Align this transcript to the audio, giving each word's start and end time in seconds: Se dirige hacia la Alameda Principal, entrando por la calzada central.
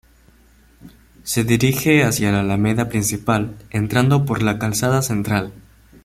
Se 1.21 1.43
dirige 1.43 2.03
hacia 2.03 2.31
la 2.31 2.39
Alameda 2.39 2.89
Principal, 2.89 3.55
entrando 3.69 4.25
por 4.25 4.41
la 4.41 4.57
calzada 4.57 5.03
central. 5.03 5.53